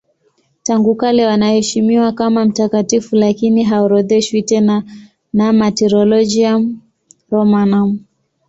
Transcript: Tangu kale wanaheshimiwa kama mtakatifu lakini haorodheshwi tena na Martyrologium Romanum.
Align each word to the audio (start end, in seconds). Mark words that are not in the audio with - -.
Tangu 0.63 0.95
kale 0.95 1.25
wanaheshimiwa 1.25 2.11
kama 2.11 2.45
mtakatifu 2.45 3.15
lakini 3.15 3.63
haorodheshwi 3.63 4.43
tena 4.43 4.83
na 5.33 5.53
Martyrologium 5.53 6.81
Romanum. 7.31 7.99